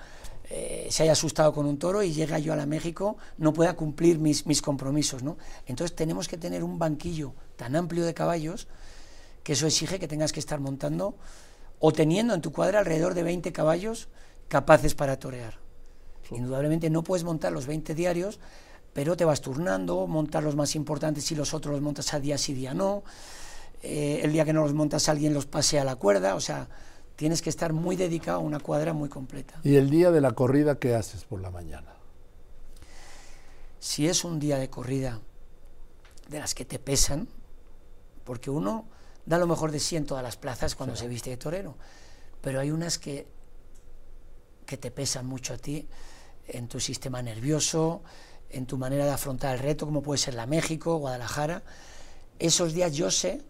eh, 0.48 0.86
se 0.90 1.02
haya 1.02 1.12
asustado 1.12 1.52
con 1.52 1.66
un 1.66 1.76
toro 1.76 2.04
y 2.04 2.12
llega 2.12 2.38
yo 2.38 2.52
a 2.52 2.56
la 2.56 2.66
México, 2.66 3.16
no 3.36 3.52
pueda 3.52 3.74
cumplir 3.74 4.20
mis, 4.20 4.46
mis 4.46 4.62
compromisos. 4.62 5.24
¿no? 5.24 5.36
Entonces 5.66 5.96
tenemos 5.96 6.28
que 6.28 6.38
tener 6.38 6.62
un 6.62 6.78
banquillo 6.78 7.34
tan 7.56 7.74
amplio 7.74 8.04
de 8.04 8.14
caballos 8.14 8.68
que 9.42 9.54
eso 9.54 9.66
exige 9.66 9.98
que 9.98 10.06
tengas 10.06 10.32
que 10.32 10.40
estar 10.40 10.60
montando 10.60 11.16
o 11.80 11.92
teniendo 11.92 12.32
en 12.34 12.40
tu 12.42 12.52
cuadra 12.52 12.78
alrededor 12.78 13.14
de 13.14 13.24
20 13.24 13.52
caballos 13.52 14.08
capaces 14.48 14.94
para 14.94 15.18
torear. 15.18 15.65
Indudablemente 16.30 16.90
no 16.90 17.02
puedes 17.02 17.24
montar 17.24 17.52
los 17.52 17.66
20 17.66 17.94
diarios, 17.94 18.40
pero 18.92 19.16
te 19.16 19.24
vas 19.24 19.40
turnando, 19.40 20.06
montar 20.06 20.42
los 20.42 20.56
más 20.56 20.74
importantes 20.74 21.30
y 21.30 21.34
los 21.34 21.54
otros 21.54 21.74
los 21.74 21.82
montas 21.82 22.14
a 22.14 22.20
día 22.20 22.38
sí, 22.38 22.54
día 22.54 22.74
no. 22.74 23.04
Eh, 23.82 24.20
el 24.22 24.32
día 24.32 24.44
que 24.44 24.52
no 24.52 24.62
los 24.62 24.72
montas 24.72 25.08
alguien 25.08 25.34
los 25.34 25.46
pase 25.46 25.78
a 25.78 25.84
la 25.84 25.96
cuerda, 25.96 26.34
o 26.34 26.40
sea, 26.40 26.68
tienes 27.14 27.42
que 27.42 27.50
estar 27.50 27.72
muy 27.72 27.94
dedicado 27.96 28.38
a 28.38 28.40
una 28.40 28.58
cuadra 28.58 28.92
muy 28.92 29.08
completa. 29.08 29.60
¿Y 29.62 29.76
el 29.76 29.90
día 29.90 30.10
de 30.10 30.20
la 30.20 30.32
corrida 30.32 30.78
qué 30.78 30.94
haces 30.94 31.24
por 31.24 31.40
la 31.40 31.50
mañana? 31.50 31.94
Si 33.78 34.08
es 34.08 34.24
un 34.24 34.38
día 34.38 34.58
de 34.58 34.70
corrida 34.70 35.20
de 36.28 36.40
las 36.40 36.54
que 36.54 36.64
te 36.64 36.78
pesan, 36.78 37.28
porque 38.24 38.50
uno 38.50 38.86
da 39.26 39.38
lo 39.38 39.46
mejor 39.46 39.72
de 39.72 39.80
sí 39.80 39.96
en 39.96 40.06
todas 40.06 40.22
las 40.22 40.36
plazas 40.36 40.74
cuando 40.74 40.96
se 40.96 41.06
viste 41.06 41.30
de 41.30 41.36
torero, 41.36 41.76
pero 42.40 42.60
hay 42.60 42.70
unas 42.70 42.98
que, 42.98 43.26
que 44.64 44.76
te 44.76 44.90
pesan 44.90 45.26
mucho 45.26 45.54
a 45.54 45.58
ti 45.58 45.86
en 46.48 46.68
tu 46.68 46.80
sistema 46.80 47.22
nervioso, 47.22 48.02
en 48.50 48.66
tu 48.66 48.78
manera 48.78 49.04
de 49.04 49.10
afrontar 49.10 49.54
el 49.54 49.62
reto, 49.62 49.86
como 49.86 50.02
puede 50.02 50.18
ser 50.18 50.34
la 50.34 50.46
México, 50.46 50.96
Guadalajara. 50.96 51.62
Esos 52.38 52.72
días 52.72 52.94
yo 52.94 53.10
sé 53.10 53.42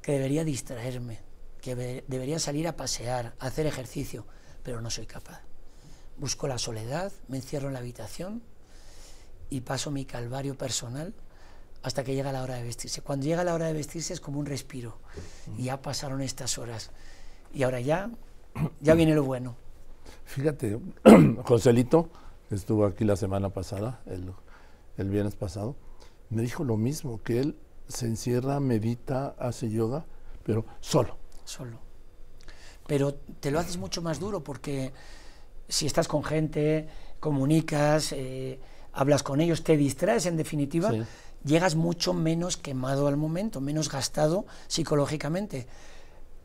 que 0.00 0.12
debería 0.12 0.44
distraerme, 0.44 1.20
que 1.60 1.74
debería 2.06 2.38
salir 2.38 2.66
a 2.66 2.76
pasear, 2.76 3.34
a 3.38 3.46
hacer 3.46 3.66
ejercicio, 3.66 4.26
pero 4.62 4.80
no 4.80 4.90
soy 4.90 5.06
capaz. 5.06 5.42
Busco 6.16 6.48
la 6.48 6.58
soledad, 6.58 7.12
me 7.28 7.38
encierro 7.38 7.68
en 7.68 7.74
la 7.74 7.80
habitación 7.80 8.42
y 9.50 9.60
paso 9.60 9.90
mi 9.90 10.04
calvario 10.04 10.56
personal 10.56 11.14
hasta 11.82 12.04
que 12.04 12.14
llega 12.14 12.32
la 12.32 12.42
hora 12.42 12.54
de 12.54 12.62
vestirse. 12.62 13.02
Cuando 13.02 13.26
llega 13.26 13.44
la 13.44 13.54
hora 13.54 13.66
de 13.66 13.72
vestirse 13.72 14.12
es 14.12 14.20
como 14.20 14.38
un 14.38 14.46
respiro. 14.46 14.98
Ya 15.58 15.82
pasaron 15.82 16.20
estas 16.20 16.58
horas. 16.58 16.90
Y 17.52 17.64
ahora 17.64 17.80
ya, 17.80 18.10
ya 18.80 18.94
viene 18.94 19.14
lo 19.14 19.24
bueno. 19.24 19.56
Fíjate, 20.24 20.78
Joselito, 21.44 22.08
estuvo 22.56 22.84
aquí 22.84 23.04
la 23.04 23.16
semana 23.16 23.50
pasada, 23.50 24.02
el, 24.06 24.32
el 24.96 25.10
viernes 25.10 25.36
pasado, 25.36 25.76
me 26.30 26.42
dijo 26.42 26.64
lo 26.64 26.76
mismo, 26.76 27.22
que 27.22 27.40
él 27.40 27.56
se 27.88 28.06
encierra, 28.06 28.60
medita, 28.60 29.34
hace 29.38 29.70
yoga, 29.70 30.06
pero 30.44 30.64
solo 30.80 31.22
solo. 31.44 31.78
Pero 32.86 33.14
te 33.14 33.50
lo 33.50 33.58
haces 33.58 33.76
mucho 33.76 34.02
más 34.02 34.18
duro 34.18 34.42
porque 34.42 34.92
si 35.68 35.86
estás 35.86 36.08
con 36.08 36.24
gente, 36.24 36.88
comunicas, 37.20 38.12
eh, 38.12 38.58
hablas 38.92 39.22
con 39.22 39.40
ellos, 39.40 39.62
te 39.62 39.76
distraes 39.76 40.26
en 40.26 40.36
definitiva, 40.36 40.90
llegas 41.44 41.74
mucho 41.74 42.12
menos 42.12 42.56
quemado 42.56 43.06
al 43.06 43.16
momento, 43.16 43.60
menos 43.60 43.88
gastado 43.90 44.46
psicológicamente. 44.66 45.66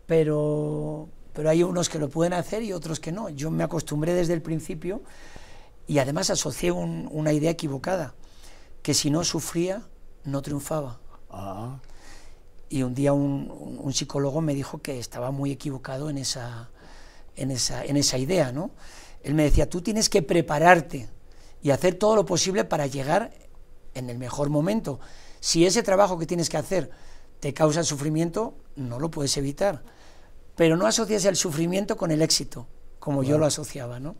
Pero, 0.05 1.09
pero 1.33 1.49
hay 1.49 1.63
unos 1.63 1.89
que 1.89 1.99
lo 1.99 2.09
pueden 2.09 2.33
hacer 2.33 2.63
y 2.63 2.71
otros 2.71 2.99
que 2.99 3.11
no. 3.11 3.29
Yo 3.29 3.51
me 3.51 3.63
acostumbré 3.63 4.13
desde 4.13 4.33
el 4.33 4.41
principio 4.41 5.01
y 5.88 6.00
además 6.00 6.29
asocié 6.29 6.72
una 6.72 7.34
idea 7.34 7.51
equivocada, 7.51 8.13
que 8.84 8.94
si 8.94 9.10
no 9.10 9.24
sufría, 9.24 9.84
no 10.24 10.41
triunfaba. 10.41 11.00
Ah 11.29 11.79
y 12.70 12.84
un 12.84 12.94
día 12.94 13.13
un, 13.13 13.94
psicólogo 13.94 14.41
me 14.41 14.53
dijo 14.53 14.82
que 14.82 15.00
estaba 15.00 15.32
muy 15.32 15.51
equivocado 15.51 16.10
en 16.10 16.17
esa, 16.17 16.70
en, 17.36 17.51
esa, 17.51 17.84
en 17.86 17.98
esa 17.98 18.17
idea, 18.17 18.51
¿no? 18.51 18.72
Él 19.24 19.34
me 19.34 19.44
decía, 19.44 19.70
tú 19.70 19.82
tienes 19.82 20.10
que 20.10 20.22
prepararte 20.22 21.10
y 21.62 21.72
hacer 21.72 21.96
todo 21.96 22.15
lo 22.15 22.25
posible 22.25 22.65
para 22.65 22.88
llegar 22.88 23.34
en 23.94 24.10
el 24.10 24.17
mejor 24.17 24.50
momento. 24.50 25.00
Si 25.39 25.65
ese 25.65 25.84
trabajo 25.84 26.17
que 26.20 26.25
tienes 26.25 26.50
que 26.50 26.58
hacer 26.58 26.91
te 27.39 27.53
causa 27.53 27.84
sufrimiento, 27.84 28.56
no 28.75 29.00
lo 29.00 29.10
puedes 29.10 29.36
evitar. 29.38 29.84
Pero 30.56 30.75
no 30.75 30.88
asocias 30.88 31.25
el 31.25 31.36
sufrimiento 31.36 31.98
con 31.98 32.12
el 32.12 32.22
éxito, 32.22 32.67
como 33.00 33.24
yo 33.24 33.38
lo 33.38 33.46
asociaba, 33.46 34.00
¿no? 34.00 34.15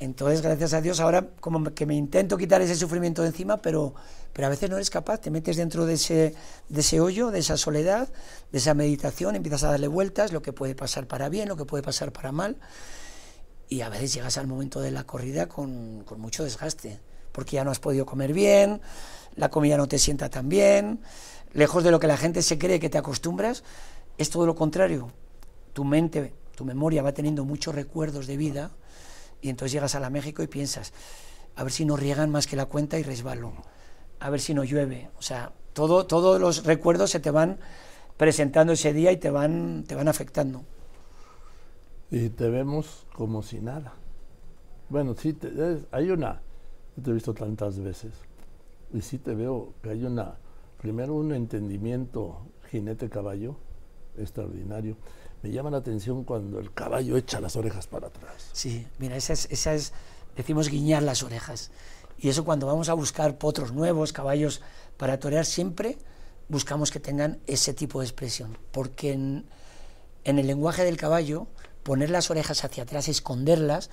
Entonces, 0.00 0.40
gracias 0.40 0.72
a 0.72 0.80
Dios, 0.80 0.98
ahora 0.98 1.28
como 1.40 1.62
que 1.74 1.84
me 1.84 1.94
intento 1.94 2.38
quitar 2.38 2.62
ese 2.62 2.74
sufrimiento 2.74 3.20
de 3.20 3.28
encima, 3.28 3.58
pero, 3.58 3.94
pero 4.32 4.46
a 4.46 4.50
veces 4.50 4.70
no 4.70 4.76
eres 4.76 4.88
capaz, 4.88 5.18
te 5.18 5.30
metes 5.30 5.58
dentro 5.58 5.84
de 5.84 5.94
ese, 5.94 6.34
de 6.70 6.80
ese 6.80 7.00
hoyo, 7.00 7.30
de 7.30 7.40
esa 7.40 7.58
soledad, 7.58 8.08
de 8.50 8.58
esa 8.58 8.72
meditación, 8.72 9.36
empiezas 9.36 9.64
a 9.64 9.72
darle 9.72 9.88
vueltas, 9.88 10.32
lo 10.32 10.40
que 10.40 10.54
puede 10.54 10.74
pasar 10.74 11.06
para 11.06 11.28
bien, 11.28 11.50
lo 11.50 11.56
que 11.56 11.66
puede 11.66 11.82
pasar 11.82 12.12
para 12.12 12.32
mal, 12.32 12.56
y 13.68 13.82
a 13.82 13.90
veces 13.90 14.14
llegas 14.14 14.38
al 14.38 14.46
momento 14.46 14.80
de 14.80 14.90
la 14.90 15.04
corrida 15.04 15.48
con, 15.50 16.02
con 16.06 16.18
mucho 16.18 16.44
desgaste, 16.44 16.98
porque 17.30 17.56
ya 17.56 17.64
no 17.64 17.70
has 17.70 17.78
podido 17.78 18.06
comer 18.06 18.32
bien, 18.32 18.80
la 19.36 19.50
comida 19.50 19.76
no 19.76 19.86
te 19.86 19.98
sienta 19.98 20.30
tan 20.30 20.48
bien, 20.48 21.00
lejos 21.52 21.84
de 21.84 21.90
lo 21.90 22.00
que 22.00 22.06
la 22.06 22.16
gente 22.16 22.40
se 22.40 22.56
cree 22.56 22.80
que 22.80 22.88
te 22.88 22.96
acostumbras, 22.96 23.64
es 24.16 24.30
todo 24.30 24.46
lo 24.46 24.54
contrario. 24.54 25.12
Tu 25.74 25.84
mente, 25.84 26.32
tu 26.56 26.64
memoria 26.64 27.02
va 27.02 27.12
teniendo 27.12 27.44
muchos 27.44 27.74
recuerdos 27.74 28.26
de 28.26 28.38
vida, 28.38 28.70
y 29.42 29.48
entonces 29.48 29.72
llegas 29.72 29.94
a 29.94 30.00
la 30.00 30.10
México 30.10 30.42
y 30.42 30.46
piensas, 30.46 30.92
a 31.56 31.62
ver 31.62 31.72
si 31.72 31.84
no 31.84 31.96
riegan 31.96 32.30
más 32.30 32.46
que 32.46 32.56
la 32.56 32.66
cuenta 32.66 32.98
y 32.98 33.02
resbalo, 33.02 33.52
a 34.18 34.30
ver 34.30 34.40
si 34.40 34.54
no 34.54 34.64
llueve. 34.64 35.10
O 35.18 35.22
sea, 35.22 35.52
todo, 35.72 36.06
todos 36.06 36.40
los 36.40 36.64
recuerdos 36.64 37.10
se 37.10 37.20
te 37.20 37.30
van 37.30 37.58
presentando 38.16 38.72
ese 38.72 38.92
día 38.92 39.12
y 39.12 39.16
te 39.16 39.30
van, 39.30 39.84
te 39.86 39.94
van 39.94 40.08
afectando. 40.08 40.62
Y 42.10 42.28
te 42.30 42.48
vemos 42.50 43.06
como 43.14 43.42
si 43.42 43.60
nada. 43.60 43.94
Bueno, 44.88 45.14
sí, 45.14 45.36
hay 45.92 46.10
una, 46.10 46.40
yo 46.96 47.02
te 47.02 47.10
he 47.10 47.14
visto 47.14 47.32
tantas 47.32 47.78
veces, 47.78 48.12
y 48.92 49.00
sí 49.00 49.18
te 49.18 49.34
veo 49.34 49.72
que 49.82 49.90
hay 49.90 50.04
una, 50.04 50.34
primero 50.78 51.14
un 51.14 51.32
entendimiento 51.32 52.40
jinete-caballo 52.70 53.56
extraordinario 54.18 54.96
me 55.42 55.50
llama 55.50 55.70
la 55.70 55.78
atención 55.78 56.24
cuando 56.24 56.58
el 56.58 56.72
caballo 56.72 57.16
echa 57.16 57.40
las 57.40 57.56
orejas 57.56 57.86
para 57.86 58.08
atrás. 58.08 58.50
Sí, 58.52 58.86
mira, 58.98 59.16
esa 59.16 59.32
es, 59.32 59.48
esa 59.50 59.74
es 59.74 59.92
decimos 60.36 60.68
guiñar 60.68 61.02
las 61.02 61.22
orejas. 61.22 61.70
Y 62.18 62.28
eso 62.28 62.44
cuando 62.44 62.66
vamos 62.66 62.88
a 62.88 62.94
buscar 62.94 63.38
potros 63.38 63.72
nuevos, 63.72 64.12
caballos 64.12 64.60
para 64.96 65.18
torear, 65.18 65.46
siempre 65.46 65.98
buscamos 66.48 66.90
que 66.90 67.00
tengan 67.00 67.40
ese 67.46 67.72
tipo 67.72 68.00
de 68.00 68.06
expresión. 68.06 68.58
Porque 68.72 69.12
en, 69.12 69.46
en 70.24 70.38
el 70.38 70.46
lenguaje 70.46 70.84
del 70.84 70.98
caballo, 70.98 71.46
poner 71.82 72.10
las 72.10 72.30
orejas 72.30 72.62
hacia 72.64 72.82
atrás, 72.82 73.08
esconderlas, 73.08 73.88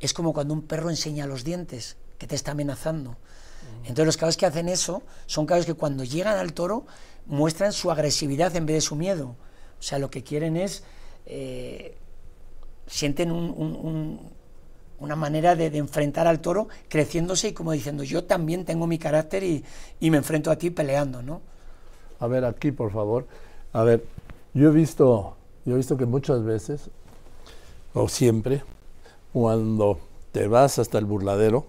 es 0.00 0.14
como 0.14 0.32
cuando 0.32 0.54
un 0.54 0.62
perro 0.62 0.88
enseña 0.88 1.26
los 1.26 1.44
dientes, 1.44 1.96
que 2.18 2.26
te 2.26 2.34
está 2.34 2.52
amenazando. 2.52 3.10
Mm. 3.10 3.86
Entonces 3.88 4.06
los 4.06 4.16
caballos 4.16 4.36
que 4.38 4.46
hacen 4.46 4.68
eso 4.68 5.02
son 5.26 5.44
caballos 5.44 5.66
que 5.66 5.74
cuando 5.74 6.04
llegan 6.04 6.38
al 6.38 6.54
toro 6.54 6.86
muestran 7.26 7.72
su 7.72 7.90
agresividad 7.90 8.54
en 8.56 8.64
vez 8.66 8.76
de 8.76 8.80
su 8.80 8.96
miedo. 8.96 9.36
O 9.78 9.82
sea, 9.82 9.98
lo 9.98 10.10
que 10.10 10.22
quieren 10.22 10.56
es, 10.56 10.82
eh, 11.26 11.94
sienten 12.86 13.30
una 13.30 15.16
manera 15.16 15.56
de, 15.56 15.66
enfrentar 15.76 16.26
al 16.26 16.40
toro 16.40 16.68
creciéndose 16.88 17.48
y 17.48 17.52
como 17.52 17.72
diciendo, 17.72 18.02
yo 18.02 18.24
también 18.24 18.64
tengo 18.64 18.86
mi 18.86 18.98
carácter 18.98 19.42
y, 19.42 19.64
me 20.00 20.16
enfrento 20.16 20.50
a 20.50 20.56
ti 20.56 20.70
peleando, 20.70 21.22
¿no? 21.22 21.40
A 22.20 22.26
ver, 22.26 22.44
aquí, 22.44 22.72
por 22.72 22.92
favor. 22.92 23.26
A 23.72 23.82
ver, 23.82 24.04
yo 24.54 24.70
he 24.70 24.72
visto, 24.72 25.36
yo 25.64 25.74
he 25.74 25.76
visto 25.76 25.96
que 25.96 26.06
muchas 26.06 26.42
veces, 26.44 26.90
o 27.92 28.08
siempre, 28.08 28.62
cuando 29.32 29.98
te 30.32 30.48
vas 30.48 30.78
hasta 30.78 30.98
el 30.98 31.04
burladero, 31.04 31.66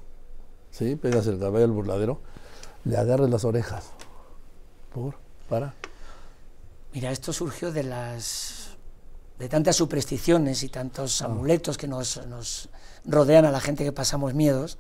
¿sí? 0.72 0.96
Pegas 0.96 1.28
el 1.28 1.40
caballo 1.40 1.66
al 1.66 1.72
burladero, 1.72 2.20
le 2.86 2.96
agarras 2.96 3.30
las 3.30 3.44
orejas. 3.44 3.92
¿Por? 4.94 5.16
¿Para? 5.50 5.74
Mira, 6.98 7.12
esto 7.12 7.32
surgió 7.32 7.72
de 7.72 7.84
las 7.84 8.70
de 9.38 9.48
tantas 9.48 9.76
supersticiones 9.76 10.64
y 10.64 10.70
tantos 10.70 11.22
ah. 11.22 11.26
amuletos 11.26 11.78
que 11.78 11.88
nos, 11.88 12.70
rodean 13.06 13.46
a 13.46 13.52
la 13.52 13.60
gente 13.60 13.84
que 13.84 13.92
pasamos 13.92 14.34
miedos. 14.34 14.80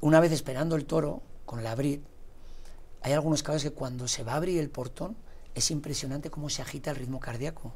Una 0.00 0.18
vez 0.18 0.32
esperando 0.32 0.74
el 0.74 0.84
toro 0.84 1.22
con 1.46 1.62
la 1.62 1.70
abrir, 1.70 2.02
hay 3.02 3.12
algunos 3.12 3.44
casos 3.44 3.62
que 3.62 3.70
cuando 3.70 4.08
se 4.08 4.24
va 4.24 4.32
a 4.32 4.34
abrir 4.34 4.58
el 4.58 4.68
portón 4.68 5.16
es 5.54 5.70
impresionante 5.70 6.28
cómo 6.28 6.50
se 6.50 6.60
agita 6.60 6.90
el 6.90 6.96
ritmo 6.96 7.20
cardíaco. 7.20 7.72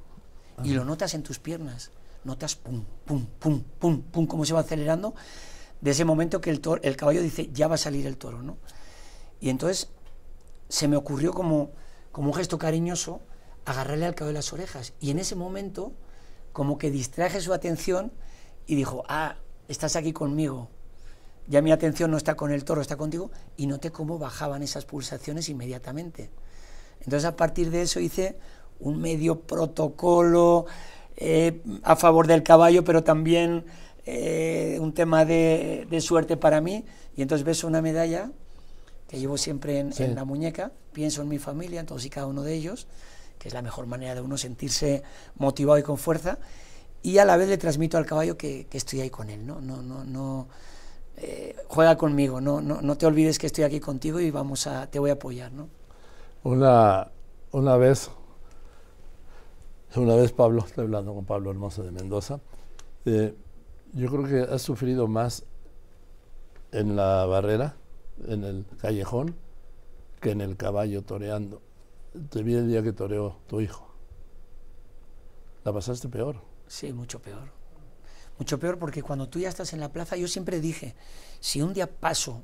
Y 0.64 0.72
lo 0.72 0.84
notas 0.84 1.14
en 1.14 1.22
tus 1.22 1.38
piernas. 1.38 1.92
Notas 2.24 2.56
pum, 2.56 2.82
pum, 3.04 3.26
pum, 3.38 3.62
pum, 3.78 4.02
pum, 4.02 4.26
cómo 4.26 4.44
se 4.44 4.54
va 4.54 4.60
acelerando 4.62 5.14
de 5.80 5.92
ese 5.92 6.04
momento 6.04 6.40
que 6.40 6.50
el, 6.50 6.60
el 6.82 6.96
caballo 6.96 7.22
dice, 7.22 7.48
ya 7.52 7.68
va 7.68 7.76
a 7.76 7.78
salir 7.78 8.08
el 8.08 8.16
toro, 8.16 8.42
¿no? 8.42 8.56
Y 9.38 9.50
entonces 9.50 9.88
se 10.68 10.88
me 10.88 10.96
ocurrió 10.96 11.32
como, 11.32 11.70
como 12.10 12.30
un 12.30 12.34
gesto 12.34 12.58
cariñoso 12.58 13.20
agarrarle 13.66 14.06
al 14.06 14.14
cabo 14.14 14.28
de 14.28 14.35
las 14.35 14.52
orejas. 14.52 14.94
Y 15.00 15.11
en 15.11 15.18
ese 15.18 15.35
momento, 15.35 15.92
como 16.52 16.78
que 16.78 16.90
distraje 16.90 17.40
su 17.40 17.52
atención 17.52 18.12
y 18.66 18.76
dijo, 18.76 19.04
ah, 19.08 19.37
estás 19.68 19.96
aquí 19.96 20.12
conmigo. 20.12 20.70
ya 21.49 21.62
mi 21.62 21.70
atención 21.70 22.11
no 22.11 22.16
está 22.16 22.35
con 22.35 22.50
el 22.50 22.64
toro, 22.64 22.80
está 22.80 22.96
contigo, 22.96 23.30
y 23.56 23.66
noté 23.66 23.92
cómo 23.92 24.18
bajaban 24.18 24.62
esas 24.62 24.85
pulsaciones 24.85 25.49
inmediatamente. 25.49 26.30
Entonces 27.00 27.25
a 27.25 27.37
partir 27.37 27.70
de 27.70 27.82
eso 27.82 28.00
hice 28.00 28.37
un 28.80 29.00
medio 29.00 29.40
protocolo 29.40 30.66
eh, 31.16 31.62
a 31.82 31.94
favor 31.94 32.26
del 32.26 32.42
caballo, 32.42 32.82
pero 32.82 33.04
también 33.04 33.64
eh, 34.06 34.78
un 34.80 34.92
tema 34.92 35.25
de, 35.25 35.87
suerte 36.00 36.37
para 36.37 36.61
mí. 36.61 36.85
Y 37.16 37.23
entonces 37.23 37.44
ves 37.44 37.62
una 37.64 37.80
medalla 37.80 38.30
que 39.08 39.18
llevo 39.18 39.38
siempre 39.38 39.78
en, 39.78 39.92
en, 39.96 40.14
la 40.16 40.25
muñeca, 40.25 40.73
pienso 40.92 41.23
en 41.23 41.28
mi 41.28 41.38
familia, 41.38 41.80
en 41.80 41.87
todos 41.87 42.04
y 42.04 42.11
cada 42.11 42.26
uno 42.26 42.42
de 42.42 42.54
ellos, 42.54 42.88
que 43.38 43.48
es 43.48 43.54
la 43.54 43.62
mejor 43.62 43.86
manera 43.86 44.14
de 44.14 44.20
uno 44.20 44.36
sentirse 44.36 45.02
motivado 45.36 45.78
y 45.78 45.82
con 45.82 45.98
fuerza, 45.98 46.38
y 47.02 47.18
a 47.18 47.24
la 47.24 47.36
vez 47.36 47.48
le 47.48 47.58
transmito 47.58 47.98
al 47.98 48.06
caballo 48.06 48.36
que, 48.36 48.66
que 48.66 48.78
estoy 48.78 49.00
ahí 49.00 49.10
con 49.10 49.30
él, 49.30 49.46
¿no? 49.46 49.60
no, 49.60 49.82
no, 49.82 50.04
no 50.04 50.48
eh, 51.18 51.56
juega 51.68 51.96
conmigo, 51.96 52.40
no, 52.40 52.60
no, 52.60 52.82
no, 52.82 52.98
te 52.98 53.06
olvides 53.06 53.38
que 53.38 53.46
estoy 53.46 53.64
aquí 53.64 53.80
contigo 53.80 54.20
y 54.20 54.30
vamos 54.30 54.66
a, 54.66 54.90
te 54.90 54.98
voy 54.98 55.10
a 55.10 55.14
apoyar, 55.14 55.50
¿no? 55.50 55.68
Una, 56.42 57.10
una 57.52 57.76
vez, 57.76 58.10
una 59.94 60.14
vez 60.14 60.32
Pablo, 60.32 60.62
estoy 60.66 60.84
hablando 60.84 61.14
con 61.14 61.24
Pablo 61.24 61.50
Hermoso 61.50 61.82
de 61.82 61.90
Mendoza, 61.90 62.40
eh, 63.06 63.34
yo 63.94 64.10
creo 64.10 64.24
que 64.24 64.52
has 64.52 64.60
sufrido 64.60 65.08
más 65.08 65.44
en 66.72 66.96
la 66.96 67.24
barrera, 67.24 67.76
en 68.28 68.44
el 68.44 68.66
callejón, 68.78 69.34
que 70.20 70.32
en 70.32 70.42
el 70.42 70.56
caballo 70.56 71.02
toreando. 71.02 71.62
Te 72.30 72.42
vi 72.42 72.54
el 72.54 72.68
día 72.68 72.82
que 72.82 72.92
toreó 72.92 73.38
tu 73.46 73.61
hijo. 73.61 73.94
La 75.64 75.73
pasaste 75.73 76.08
peor. 76.08 76.40
Sí, 76.66 76.92
mucho 76.92 77.20
peor 77.20 77.56
mucho 78.38 78.58
peor 78.58 78.78
porque 78.78 79.02
cuando 79.02 79.28
tú 79.28 79.38
ya 79.38 79.49
estás 79.49 79.73
en 79.73 79.80
la 79.80 79.92
plaza, 79.92 80.16
yo 80.16 80.28
siempre 80.28 80.61
dije, 80.61 80.94
si 81.40 81.62
un 81.62 81.73
día 81.73 81.90
paso 81.90 82.42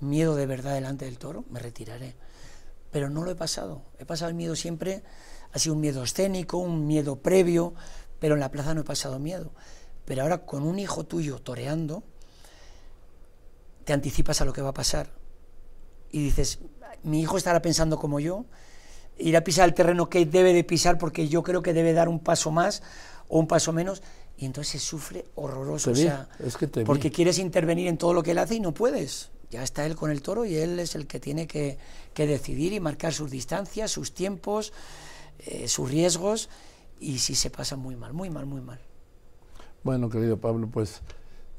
miedo 0.00 0.36
de 0.36 0.46
verdad 0.46 0.74
delante 0.74 1.04
del 1.04 1.18
toro, 1.18 1.44
me 1.50 1.60
retiraré. 1.60 2.14
Pero 2.90 3.10
no 3.10 3.24
lo 3.24 3.30
he 3.30 3.34
pasado. 3.34 3.82
He 3.98 4.06
pasado 4.06 4.30
el 4.30 4.34
miedo 4.34 4.56
siempre, 4.56 5.02
ha 5.52 5.58
sido 5.58 5.74
un 5.74 5.80
miedo 5.80 6.02
escénico, 6.02 6.56
un 6.58 6.86
miedo 6.86 7.16
previo, 7.16 7.74
pero 8.18 8.34
en 8.34 8.40
la 8.40 8.50
plaza 8.50 8.74
no 8.74 8.80
he 8.80 8.84
pasado 8.84 9.18
miedo. 9.18 9.52
Pero 10.04 10.22
ahora 10.22 10.46
con 10.46 10.62
un 10.62 10.78
hijo 10.78 11.04
tuyo 11.04 11.38
toreando, 11.38 12.02
te 13.84 13.92
anticipas 13.92 14.40
a 14.40 14.44
lo 14.44 14.52
que 14.52 14.62
va 14.62 14.70
a 14.70 14.74
pasar. 14.74 15.12
Y 16.10 16.22
dices, 16.22 16.60
mi 17.02 17.20
hijo 17.20 17.36
estará 17.36 17.60
pensando 17.60 17.98
como 17.98 18.18
yo, 18.18 18.46
irá 19.18 19.40
a 19.40 19.44
pisar 19.44 19.68
el 19.68 19.74
terreno 19.74 20.08
que 20.08 20.24
debe 20.26 20.52
de 20.52 20.64
pisar 20.64 20.98
porque 20.98 21.28
yo 21.28 21.42
creo 21.42 21.62
que 21.62 21.72
debe 21.72 21.92
dar 21.92 22.08
un 22.08 22.20
paso 22.20 22.50
más 22.50 22.82
o 23.28 23.38
un 23.38 23.46
paso 23.46 23.72
menos 23.72 24.02
y 24.38 24.46
entonces 24.46 24.72
se 24.72 24.78
sufre 24.78 25.26
horroroso. 25.34 25.90
O 25.90 25.94
sea, 25.94 26.28
porque 26.86 27.10
quieres 27.10 27.38
intervenir 27.38 27.88
en 27.88 27.98
todo 27.98 28.14
lo 28.14 28.22
que 28.22 28.30
él 28.30 28.38
hace 28.38 28.54
y 28.54 28.60
no 28.60 28.72
puedes. 28.72 29.30
Ya 29.50 29.62
está 29.62 29.84
él 29.84 29.96
con 29.96 30.10
el 30.10 30.22
toro 30.22 30.44
y 30.44 30.56
él 30.56 30.78
es 30.78 30.94
el 30.94 31.06
que 31.06 31.18
tiene 31.18 31.46
que, 31.46 31.78
decidir 32.14 32.72
y 32.72 32.80
marcar 32.80 33.12
sus 33.12 33.30
distancias, 33.30 33.90
sus 33.90 34.12
tiempos, 34.12 34.72
eh, 35.40 35.66
sus 35.68 35.90
riesgos. 35.90 36.48
Y 37.00 37.18
si 37.18 37.34
se 37.34 37.50
pasa 37.50 37.76
muy 37.76 37.96
mal, 37.96 38.12
muy 38.12 38.30
mal, 38.30 38.46
muy 38.46 38.60
mal. 38.60 38.80
Bueno, 39.82 40.08
querido 40.08 40.38
Pablo, 40.38 40.68
pues 40.68 41.00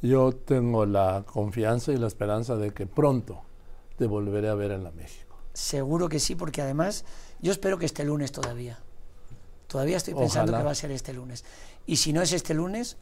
yo 0.01 0.31
tengo 0.31 0.85
la 0.85 1.23
confianza 1.25 1.91
y 1.91 1.97
la 1.97 2.07
esperanza 2.07 2.55
de 2.55 2.71
que 2.71 2.85
pronto 2.85 3.41
te 3.97 4.05
volveré 4.05 4.49
a 4.49 4.55
ver 4.55 4.71
en 4.71 4.83
la 4.83 4.91
México. 4.91 5.35
Seguro 5.53 6.07
que 6.07 6.19
sí, 6.19 6.35
porque 6.35 6.61
además 6.61 7.03
yo 7.41 7.51
espero 7.51 7.77
que 7.77 7.85
este 7.85 8.03
lunes 8.03 8.31
todavía. 8.31 8.79
Todavía 9.67 9.97
estoy 9.97 10.15
pensando 10.15 10.55
que 10.57 10.63
va 10.63 10.71
a 10.71 10.75
ser 10.75 10.91
este 10.91 11.13
lunes. 11.13 11.45
Y 11.85 11.97
si 11.97 12.11
no 12.11 12.21
es 12.21 12.33
este 12.33 12.53
lunes, 12.53 12.97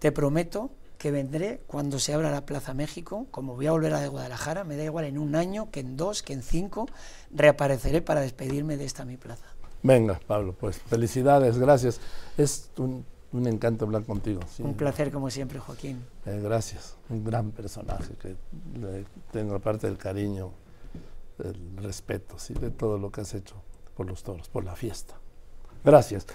te 0.00 0.12
prometo 0.12 0.70
que 0.98 1.10
vendré 1.10 1.60
cuando 1.66 1.98
se 1.98 2.14
abra 2.14 2.30
la 2.30 2.46
Plaza 2.46 2.74
México, 2.74 3.26
como 3.30 3.54
voy 3.54 3.66
a 3.66 3.72
volver 3.72 3.94
a 3.94 4.00
de 4.00 4.08
Guadalajara, 4.08 4.64
me 4.64 4.76
da 4.76 4.84
igual 4.84 5.04
en 5.04 5.18
un 5.18 5.36
año, 5.36 5.70
que 5.70 5.80
en 5.80 5.96
dos, 5.96 6.22
que 6.22 6.32
en 6.32 6.42
cinco, 6.42 6.88
reapareceré 7.30 8.02
para 8.02 8.22
despedirme 8.22 8.76
de 8.76 8.84
esta 8.84 9.04
mi 9.04 9.16
plaza. 9.16 9.44
Venga, 9.82 10.18
Pablo, 10.26 10.54
pues 10.58 10.78
felicidades, 10.78 11.58
gracias. 11.58 12.00
Es 12.38 12.70
un, 12.78 13.04
encanto 13.46 13.84
hablar 13.84 14.04
contigo. 14.04 14.40
Un 14.60 14.74
placer 14.74 15.12
como 15.12 15.28
siempre, 15.28 15.58
Joaquín. 15.58 16.02
Eh, 16.24 16.40
gracias, 16.42 16.96
un 17.10 17.22
gran 17.22 17.50
personaje 17.50 18.14
que 18.14 18.36
le 18.80 19.04
tengo 19.30 19.54
aparte 19.56 19.86
del 19.86 19.98
cariño, 19.98 20.52
del 21.38 21.76
respeto, 21.76 22.38
¿sí? 22.38 22.54
de 22.54 22.70
todo 22.70 22.98
lo 22.98 23.10
que 23.10 23.20
has 23.20 23.34
hecho 23.34 23.62
por 23.96 24.06
los 24.06 24.22
toros, 24.22 24.48
por 24.48 24.64
la 24.64 24.76
fiesta. 24.76 25.18
Gracias. 25.84 26.26